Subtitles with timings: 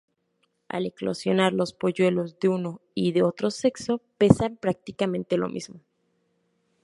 [0.67, 5.79] Al eclosionar, los polluelos de uno y otro sexo pesan prácticamente lo mismo.